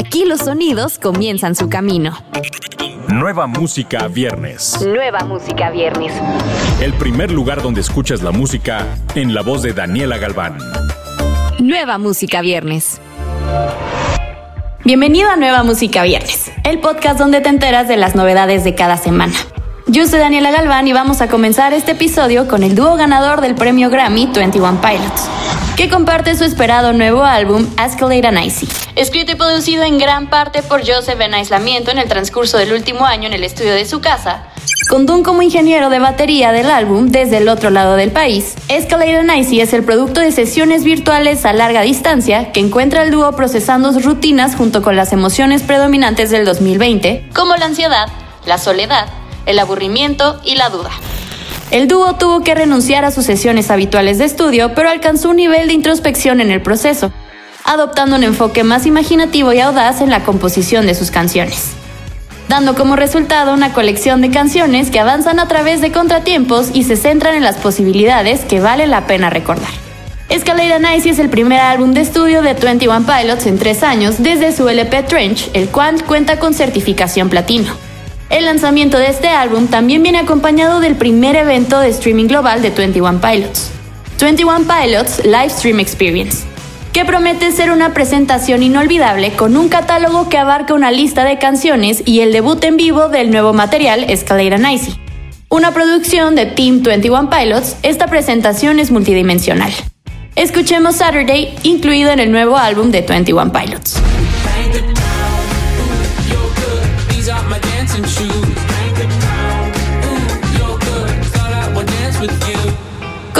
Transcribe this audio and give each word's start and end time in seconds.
Aquí 0.00 0.24
los 0.24 0.40
sonidos 0.40 0.98
comienzan 0.98 1.54
su 1.54 1.68
camino. 1.68 2.16
Nueva 3.08 3.46
música 3.46 4.08
viernes. 4.08 4.80
Nueva 4.82 5.26
música 5.26 5.68
viernes. 5.68 6.14
El 6.80 6.94
primer 6.94 7.30
lugar 7.30 7.60
donde 7.60 7.82
escuchas 7.82 8.22
la 8.22 8.30
música 8.30 8.86
en 9.14 9.34
la 9.34 9.42
voz 9.42 9.62
de 9.62 9.74
Daniela 9.74 10.16
Galván. 10.16 10.56
Nueva 11.58 11.98
música 11.98 12.40
viernes. 12.40 12.98
Bienvenido 14.86 15.28
a 15.28 15.36
Nueva 15.36 15.64
Música 15.64 16.02
Viernes, 16.02 16.50
el 16.64 16.80
podcast 16.80 17.18
donde 17.18 17.42
te 17.42 17.50
enteras 17.50 17.86
de 17.86 17.98
las 17.98 18.14
novedades 18.14 18.64
de 18.64 18.74
cada 18.74 18.96
semana. 18.96 19.34
Yo 19.92 20.06
soy 20.06 20.20
Daniela 20.20 20.52
Galván 20.52 20.86
y 20.86 20.92
vamos 20.92 21.20
a 21.20 21.26
comenzar 21.26 21.72
este 21.72 21.92
episodio 21.92 22.46
con 22.46 22.62
el 22.62 22.76
dúo 22.76 22.94
ganador 22.94 23.40
del 23.40 23.56
premio 23.56 23.90
Grammy 23.90 24.26
21 24.26 24.80
Pilots, 24.80 25.28
que 25.76 25.88
comparte 25.88 26.36
su 26.36 26.44
esperado 26.44 26.92
nuevo 26.92 27.24
álbum 27.24 27.66
Escalade 27.76 28.28
and 28.28 28.38
Icy. 28.38 28.68
Escrito 28.94 29.32
y 29.32 29.34
producido 29.34 29.82
en 29.82 29.98
gran 29.98 30.30
parte 30.30 30.62
por 30.62 30.86
Joseph 30.86 31.20
en 31.20 31.34
aislamiento 31.34 31.90
en 31.90 31.98
el 31.98 32.08
transcurso 32.08 32.56
del 32.56 32.72
último 32.72 33.04
año 33.04 33.26
en 33.26 33.32
el 33.32 33.42
estudio 33.42 33.72
de 33.72 33.84
su 33.84 34.00
casa, 34.00 34.44
con 34.88 35.06
Dun 35.06 35.24
como 35.24 35.42
ingeniero 35.42 35.90
de 35.90 35.98
batería 35.98 36.52
del 36.52 36.70
álbum 36.70 37.08
desde 37.08 37.38
el 37.38 37.48
otro 37.48 37.70
lado 37.70 37.96
del 37.96 38.12
país. 38.12 38.54
Escalade 38.68 39.18
and 39.18 39.38
Icy 39.38 39.60
es 39.60 39.72
el 39.72 39.82
producto 39.82 40.20
de 40.20 40.30
sesiones 40.30 40.84
virtuales 40.84 41.44
a 41.44 41.52
larga 41.52 41.82
distancia 41.82 42.52
que 42.52 42.60
encuentra 42.60 43.02
el 43.02 43.10
dúo 43.10 43.32
procesando 43.32 43.92
sus 43.92 44.04
rutinas 44.04 44.54
junto 44.54 44.82
con 44.82 44.94
las 44.94 45.12
emociones 45.12 45.62
predominantes 45.62 46.30
del 46.30 46.44
2020, 46.44 47.30
como 47.34 47.56
la 47.56 47.66
ansiedad, 47.66 48.06
la 48.46 48.56
soledad, 48.56 49.08
el 49.46 49.58
aburrimiento 49.58 50.40
y 50.44 50.54
la 50.56 50.68
duda. 50.68 50.90
El 51.70 51.86
dúo 51.86 52.14
tuvo 52.14 52.42
que 52.42 52.54
renunciar 52.54 53.04
a 53.04 53.12
sus 53.12 53.24
sesiones 53.24 53.70
habituales 53.70 54.18
de 54.18 54.24
estudio, 54.24 54.74
pero 54.74 54.90
alcanzó 54.90 55.30
un 55.30 55.36
nivel 55.36 55.68
de 55.68 55.74
introspección 55.74 56.40
en 56.40 56.50
el 56.50 56.60
proceso, 56.60 57.12
adoptando 57.64 58.16
un 58.16 58.24
enfoque 58.24 58.64
más 58.64 58.86
imaginativo 58.86 59.52
y 59.52 59.60
audaz 59.60 60.00
en 60.00 60.10
la 60.10 60.24
composición 60.24 60.86
de 60.86 60.96
sus 60.96 61.12
canciones, 61.12 61.70
dando 62.48 62.74
como 62.74 62.96
resultado 62.96 63.54
una 63.54 63.72
colección 63.72 64.20
de 64.20 64.30
canciones 64.30 64.90
que 64.90 64.98
avanzan 64.98 65.38
a 65.38 65.46
través 65.46 65.80
de 65.80 65.92
contratiempos 65.92 66.70
y 66.74 66.82
se 66.82 66.96
centran 66.96 67.36
en 67.36 67.44
las 67.44 67.56
posibilidades 67.56 68.44
que 68.44 68.58
vale 68.58 68.88
la 68.88 69.06
pena 69.06 69.30
recordar. 69.30 69.70
Escalade 70.28 70.78
Nice 70.80 71.10
es 71.10 71.18
el 71.20 71.28
primer 71.28 71.60
álbum 71.60 71.92
de 71.92 72.00
estudio 72.00 72.42
de 72.42 72.54
21 72.54 73.04
Pilots 73.04 73.46
en 73.46 73.58
tres 73.58 73.84
años 73.84 74.16
desde 74.18 74.52
su 74.52 74.68
LP 74.68 75.04
Trench, 75.04 75.50
el 75.54 75.68
cual 75.68 76.04
cuenta 76.04 76.40
con 76.40 76.52
certificación 76.54 77.28
platino. 77.28 77.89
El 78.30 78.44
lanzamiento 78.44 78.96
de 78.96 79.08
este 79.08 79.26
álbum 79.26 79.66
también 79.66 80.04
viene 80.04 80.18
acompañado 80.18 80.78
del 80.78 80.94
primer 80.94 81.34
evento 81.34 81.80
de 81.80 81.88
streaming 81.88 82.26
global 82.26 82.62
de 82.62 82.70
21 82.70 83.20
Pilots, 83.20 83.72
21 84.20 84.60
Pilots 84.60 85.24
Live 85.24 85.50
Stream 85.50 85.80
Experience, 85.80 86.44
que 86.92 87.04
promete 87.04 87.50
ser 87.50 87.72
una 87.72 87.92
presentación 87.92 88.62
inolvidable 88.62 89.32
con 89.32 89.56
un 89.56 89.68
catálogo 89.68 90.28
que 90.28 90.38
abarca 90.38 90.74
una 90.74 90.92
lista 90.92 91.24
de 91.24 91.38
canciones 91.38 92.04
y 92.06 92.20
el 92.20 92.30
debut 92.30 92.62
en 92.62 92.76
vivo 92.76 93.08
del 93.08 93.32
nuevo 93.32 93.52
material 93.52 94.04
Escalade 94.08 94.54
and. 94.54 94.96
Una 95.48 95.74
producción 95.74 96.36
de 96.36 96.46
Team 96.46 96.84
21 96.84 97.30
Pilots, 97.30 97.78
esta 97.82 98.06
presentación 98.06 98.78
es 98.78 98.92
multidimensional. 98.92 99.72
Escuchemos 100.36 100.94
Saturday, 100.94 101.56
incluido 101.64 102.12
en 102.12 102.20
el 102.20 102.30
nuevo 102.30 102.56
álbum 102.56 102.92
de 102.92 103.02
21 103.02 103.52
Pilots. 103.52 104.00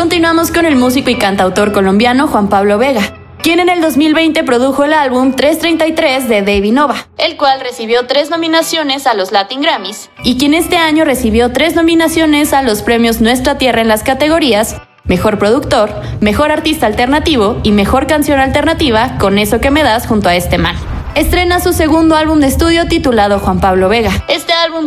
Continuamos 0.01 0.51
con 0.51 0.65
el 0.65 0.77
músico 0.77 1.11
y 1.11 1.19
cantautor 1.19 1.73
colombiano 1.73 2.27
Juan 2.27 2.49
Pablo 2.49 2.79
Vega, 2.79 3.03
quien 3.43 3.61
en 3.61 3.69
el 3.69 3.83
2020 3.83 4.45
produjo 4.45 4.85
el 4.85 4.95
álbum 4.95 5.35
333 5.35 6.27
de 6.27 6.41
David 6.41 6.73
Nova, 6.73 7.07
el 7.19 7.37
cual 7.37 7.61
recibió 7.61 8.07
tres 8.07 8.31
nominaciones 8.31 9.07
a 9.07 9.13
los 9.13 9.31
Latin 9.31 9.61
Grammys, 9.61 10.09
y 10.25 10.39
quien 10.39 10.55
este 10.55 10.79
año 10.79 11.05
recibió 11.05 11.53
tres 11.53 11.75
nominaciones 11.75 12.55
a 12.55 12.63
los 12.63 12.81
premios 12.81 13.21
Nuestra 13.21 13.59
Tierra 13.59 13.83
en 13.83 13.89
las 13.89 14.03
categorías 14.03 14.81
Mejor 15.05 15.39
Productor, 15.39 15.93
Mejor 16.21 16.51
Artista 16.51 16.87
Alternativo 16.87 17.61
y 17.63 17.73
Mejor 17.73 18.07
Canción 18.07 18.41
Alternativa 18.41 19.19
con 19.19 19.37
eso 19.37 19.61
que 19.61 19.71
me 19.71 19.83
das 19.83 20.07
junto 20.07 20.31
a 20.31 20.35
este 20.35 20.57
man 20.57 20.77
estrena 21.15 21.61
su 21.61 21.73
segundo 21.73 22.17
álbum 22.17 22.41
de 22.41 22.47
estudio 22.47 22.87
titulado 22.87 23.39
Juan 23.41 23.61
Pablo 23.61 23.89
Vega. 23.89 24.13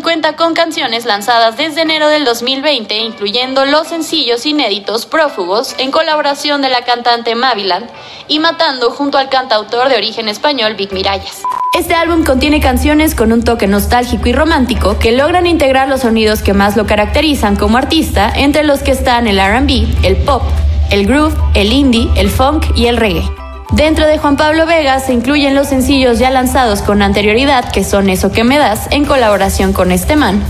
Cuenta 0.01 0.35
con 0.35 0.53
canciones 0.53 1.05
lanzadas 1.05 1.57
desde 1.57 1.81
enero 1.81 2.07
del 2.07 2.25
2020, 2.25 2.97
incluyendo 2.97 3.65
los 3.65 3.87
sencillos 3.87 4.45
inéditos 4.45 5.05
Prófugos, 5.05 5.75
en 5.77 5.91
colaboración 5.91 6.61
de 6.61 6.69
la 6.69 6.83
cantante 6.83 7.35
Maviland, 7.35 7.89
y 8.27 8.39
Matando 8.39 8.91
junto 8.91 9.17
al 9.17 9.29
cantautor 9.29 9.89
de 9.89 9.97
origen 9.97 10.29
español 10.29 10.75
Vic 10.75 10.91
Miralles. 10.93 11.43
Este 11.77 11.93
álbum 11.93 12.23
contiene 12.23 12.59
canciones 12.59 13.15
con 13.15 13.31
un 13.31 13.43
toque 13.43 13.67
nostálgico 13.67 14.29
y 14.29 14.33
romántico 14.33 14.97
que 14.99 15.11
logran 15.11 15.47
integrar 15.47 15.89
los 15.89 16.01
sonidos 16.01 16.41
que 16.41 16.53
más 16.53 16.77
lo 16.77 16.85
caracterizan 16.85 17.55
como 17.55 17.77
artista, 17.77 18.31
entre 18.35 18.63
los 18.63 18.81
que 18.81 18.91
están 18.91 19.27
el 19.27 19.39
RB, 19.39 20.05
el 20.05 20.17
pop, 20.17 20.43
el 20.91 21.05
groove, 21.05 21.35
el 21.53 21.71
indie, 21.71 22.09
el 22.15 22.29
funk 22.29 22.65
y 22.75 22.87
el 22.87 22.97
reggae. 22.97 23.42
Dentro 23.73 24.05
de 24.05 24.19
Juan 24.19 24.37
Pablo 24.37 24.67
Vega 24.67 24.99
se 24.99 25.13
incluyen 25.13 25.55
los 25.55 25.69
sencillos 25.69 26.19
ya 26.19 26.29
lanzados 26.29 26.83
con 26.83 27.01
anterioridad, 27.01 27.71
que 27.71 27.83
son 27.83 28.07
Eso 28.07 28.31
que 28.31 28.43
me 28.43 28.59
das, 28.59 28.87
en 28.91 29.03
colaboración 29.03 29.73
con 29.73 29.91
este 29.91 30.15
man. 30.15 30.43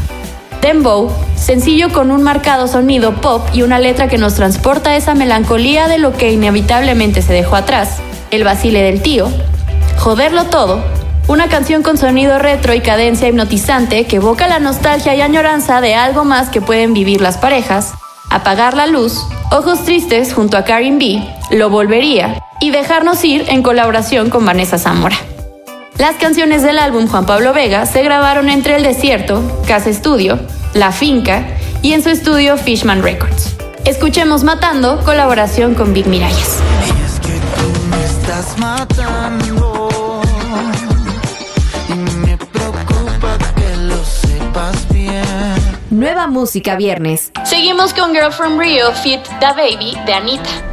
Dembow, 0.61 1.09
sencillo 1.37 1.93
con 1.93 2.11
un 2.11 2.21
marcado 2.21 2.67
sonido 2.67 3.21
pop 3.21 3.41
y 3.53 3.61
una 3.61 3.79
letra 3.79 4.09
que 4.09 4.17
nos 4.17 4.35
transporta 4.35 4.97
esa 4.97 5.15
melancolía 5.15 5.87
de 5.87 5.99
lo 5.99 6.11
que 6.11 6.33
inevitablemente 6.33 7.21
se 7.21 7.31
dejó 7.31 7.55
atrás. 7.55 7.99
El 8.29 8.43
vacile 8.43 8.81
del 8.81 9.01
tío. 9.01 9.29
Joderlo 9.99 10.47
todo, 10.47 10.83
una 11.29 11.47
canción 11.47 11.81
con 11.81 11.97
sonido 11.97 12.39
retro 12.39 12.73
y 12.73 12.81
cadencia 12.81 13.29
hipnotizante 13.29 14.05
que 14.05 14.17
evoca 14.17 14.49
la 14.49 14.59
nostalgia 14.59 15.15
y 15.15 15.21
añoranza 15.21 15.79
de 15.79 15.95
algo 15.95 16.25
más 16.25 16.49
que 16.49 16.59
pueden 16.59 16.93
vivir 16.93 17.21
las 17.21 17.37
parejas. 17.37 17.93
Apagar 18.29 18.73
la 18.73 18.85
luz, 18.85 19.25
Ojos 19.49 19.85
Tristes 19.85 20.33
junto 20.33 20.57
a 20.57 20.65
Karin 20.65 20.99
B, 20.99 21.23
Lo 21.51 21.69
Volvería 21.69 22.43
y 22.63 22.71
Dejarnos 22.71 23.25
Ir 23.25 23.43
en 23.49 23.61
colaboración 23.61 24.29
con 24.29 24.45
Vanessa 24.45 24.77
Zamora. 24.77 25.17
Las 25.97 26.15
canciones 26.15 26.63
del 26.63 26.79
álbum 26.79 27.09
Juan 27.09 27.25
Pablo 27.25 27.53
Vega 27.53 27.85
se 27.85 28.01
grabaron 28.03 28.47
entre 28.47 28.77
El 28.77 28.83
Desierto, 28.83 29.43
Casa 29.67 29.89
Estudio, 29.89 30.39
La 30.73 30.93
Finca 30.93 31.43
y 31.81 31.91
en 31.91 32.01
su 32.01 32.09
estudio 32.09 32.55
Fishman 32.55 33.03
Records. 33.03 33.57
Escuchemos 33.83 34.45
Matando, 34.45 35.03
colaboración 35.03 35.75
con 35.75 35.93
Big 35.93 36.07
Miralles. 36.07 36.61
Nueva 45.89 46.27
música 46.27 46.77
viernes. 46.77 47.33
Seguimos 47.43 47.93
con 47.93 48.13
Girl 48.13 48.31
from 48.31 48.57
Rio, 48.57 48.93
Fit 48.93 49.19
Da 49.41 49.51
Baby 49.51 49.97
de 50.05 50.13
Anita. 50.13 50.72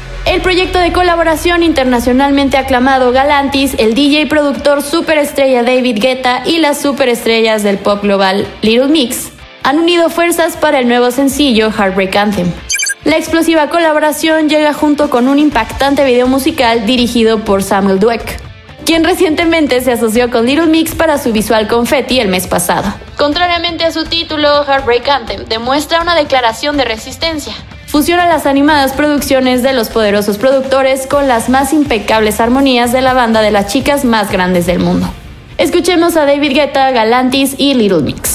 El 0.25 0.41
proyecto 0.41 0.77
de 0.77 0.93
colaboración 0.93 1.63
internacionalmente 1.63 2.55
aclamado 2.57 3.11
Galantis, 3.11 3.73
el 3.79 3.95
DJ 3.95 4.21
y 4.21 4.25
productor 4.27 4.83
superestrella 4.83 5.63
David 5.63 5.97
Guetta 5.99 6.43
y 6.45 6.59
las 6.59 6.79
superestrellas 6.79 7.63
del 7.63 7.79
pop 7.79 8.03
global 8.03 8.47
Little 8.61 8.87
Mix 8.87 9.31
han 9.63 9.79
unido 9.79 10.09
fuerzas 10.09 10.57
para 10.57 10.79
el 10.79 10.87
nuevo 10.87 11.09
sencillo 11.11 11.71
Heartbreak 11.71 12.15
Anthem. 12.15 12.51
La 13.03 13.17
explosiva 13.17 13.69
colaboración 13.69 14.47
llega 14.47 14.73
junto 14.73 15.09
con 15.09 15.27
un 15.27 15.39
impactante 15.39 16.05
video 16.05 16.27
musical 16.27 16.85
dirigido 16.85 17.39
por 17.39 17.63
Samuel 17.63 17.99
Dweck, 17.99 18.39
quien 18.85 19.03
recientemente 19.03 19.81
se 19.81 19.91
asoció 19.91 20.29
con 20.29 20.45
Little 20.45 20.67
Mix 20.67 20.93
para 20.93 21.17
su 21.17 21.31
visual 21.31 21.67
confetti 21.67 22.19
el 22.19 22.27
mes 22.27 22.45
pasado. 22.45 22.93
Contrariamente 23.17 23.85
a 23.85 23.91
su 23.91 24.05
título, 24.05 24.65
Heartbreak 24.65 25.09
Anthem 25.09 25.45
demuestra 25.45 26.01
una 26.01 26.13
declaración 26.13 26.77
de 26.77 26.85
resistencia, 26.85 27.55
fusiona 27.91 28.25
las 28.25 28.45
animadas 28.45 28.93
producciones 28.93 29.63
de 29.63 29.73
los 29.73 29.89
poderosos 29.89 30.37
productores 30.37 31.07
con 31.07 31.27
las 31.27 31.49
más 31.49 31.73
impecables 31.73 32.39
armonías 32.39 32.93
de 32.93 33.01
la 33.01 33.13
banda 33.13 33.41
de 33.41 33.51
las 33.51 33.67
chicas 33.67 34.05
más 34.05 34.31
grandes 34.31 34.65
del 34.65 34.79
mundo. 34.79 35.13
Escuchemos 35.57 36.15
a 36.15 36.25
David 36.25 36.53
Guetta, 36.53 36.91
Galantis 36.91 37.55
y 37.57 37.73
Little 37.73 37.99
Mix. 37.99 38.30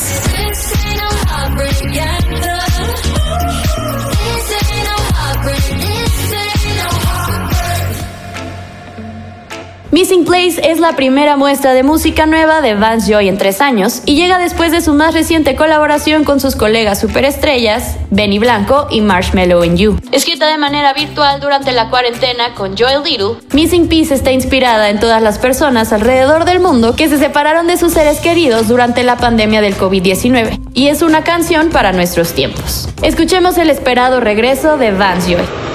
Missing 9.93 10.25
Place 10.25 10.61
es 10.69 10.81
la 10.81 10.97
primera 10.97 11.37
muestra 11.37 11.73
de 11.73 11.85
música 11.85 12.27
nueva 12.27 12.61
de 12.61 12.75
Vance 12.75 13.13
Joy 13.13 13.29
en 13.29 13.39
tres 13.39 13.61
años 13.61 14.03
y 14.05 14.17
llega 14.17 14.37
después 14.37 14.73
de 14.73 14.81
su 14.81 14.95
más 14.95 15.15
reciente 15.15 15.55
colaboración 15.55 16.25
con 16.25 16.41
sus 16.41 16.57
colegas 16.57 17.01
superestrellas, 17.01 17.97
Benny 18.11 18.41
Blanco 18.41 18.89
y 18.91 19.01
Marshmello 19.01 19.63
in 19.63 19.77
You. 19.77 20.01
Escrita 20.11 20.49
de 20.49 20.59
manera 20.59 20.93
virtual 20.93 21.41
durante 21.41 21.71
la 21.71 21.89
cuarentena 21.89 22.55
con 22.55 22.77
Joel 22.77 23.05
Little, 23.05 23.37
Missing 23.53 23.87
Piece 23.87 24.13
está 24.13 24.33
inspirada 24.33 24.91
en 24.91 24.99
todas 24.99 25.23
las 25.23 25.39
personas 25.39 25.93
alrededor 25.93 26.47
del 26.47 26.59
mundo 26.59 26.97
que 26.97 27.09
se 27.09 27.19
separaron 27.19 27.69
de 27.69 27.77
sus 27.77 27.93
seres 27.93 28.19
queridos 28.19 28.67
durante 28.67 29.05
la 29.05 29.17
pandemia 29.17 29.61
del 29.61 29.77
COVID-19 29.77 30.61
y 30.75 30.89
es 30.89 31.03
una 31.03 31.23
canción 31.23 31.71
para 31.71 31.93
nuestros 31.93 32.33
tiempos. 32.33 32.89
Escuchemos 33.03 33.57
el 33.57 33.71
esperado 33.71 34.19
regreso 34.19 34.79
de 34.79 34.91
Vance 34.91 35.37
Joy. 35.37 35.66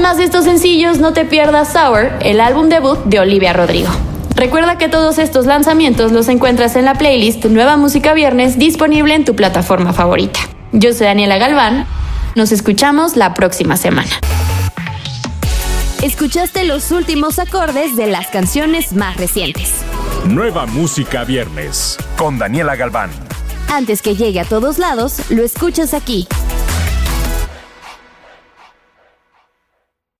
Además 0.00 0.16
de 0.16 0.24
estos 0.24 0.46
sencillos, 0.46 0.98
no 0.98 1.12
te 1.12 1.26
pierdas 1.26 1.74
Sour, 1.74 2.10
el 2.22 2.40
álbum 2.40 2.70
debut 2.70 2.98
de 3.04 3.20
Olivia 3.20 3.52
Rodrigo. 3.52 3.90
Recuerda 4.34 4.78
que 4.78 4.88
todos 4.88 5.18
estos 5.18 5.44
lanzamientos 5.44 6.10
los 6.10 6.28
encuentras 6.28 6.74
en 6.76 6.86
la 6.86 6.94
playlist 6.94 7.44
Nueva 7.44 7.76
Música 7.76 8.14
Viernes 8.14 8.58
disponible 8.58 9.14
en 9.14 9.26
tu 9.26 9.36
plataforma 9.36 9.92
favorita. 9.92 10.40
Yo 10.72 10.94
soy 10.94 11.04
Daniela 11.04 11.36
Galván, 11.36 11.86
nos 12.34 12.50
escuchamos 12.50 13.18
la 13.18 13.34
próxima 13.34 13.76
semana. 13.76 14.08
Escuchaste 16.00 16.64
los 16.64 16.92
últimos 16.92 17.38
acordes 17.38 17.94
de 17.94 18.06
las 18.06 18.28
canciones 18.28 18.94
más 18.94 19.18
recientes. 19.18 19.70
Nueva 20.24 20.64
Música 20.64 21.24
Viernes 21.24 21.98
con 22.16 22.38
Daniela 22.38 22.74
Galván. 22.74 23.10
Antes 23.70 24.00
que 24.00 24.16
llegue 24.16 24.40
a 24.40 24.46
todos 24.46 24.78
lados, 24.78 25.30
lo 25.30 25.44
escuchas 25.44 25.92
aquí. 25.92 26.26